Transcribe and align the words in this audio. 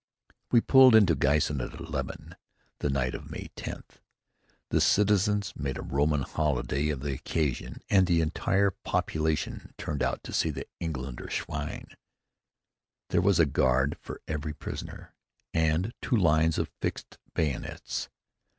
We 0.51 0.61
pulled 0.61 0.95
into 0.95 1.13
Giessen 1.13 1.61
at 1.61 1.75
eleven, 1.79 2.35
the 2.79 2.89
night 2.89 3.13
of 3.13 3.29
May 3.29 3.51
tenth. 3.55 3.99
The 4.69 4.81
citizens 4.81 5.53
made 5.55 5.77
a 5.77 5.83
Roman 5.83 6.21
holiday 6.23 6.89
of 6.89 7.01
the 7.01 7.13
occasion 7.13 7.83
and 7.87 8.07
the 8.07 8.19
entire 8.19 8.71
population 8.71 9.75
turned 9.77 10.01
out 10.01 10.23
to 10.23 10.33
see 10.33 10.49
the 10.49 10.65
Engländer 10.81 11.29
Schwein. 11.29 11.85
There 13.09 13.21
was 13.21 13.39
a 13.39 13.45
guard 13.45 13.95
for 14.01 14.21
every 14.27 14.53
prisoner, 14.53 15.13
and 15.53 15.93
two 16.01 16.17
lines 16.17 16.57
of 16.57 16.71
fixed 16.81 17.19
bayonets. 17.35 18.09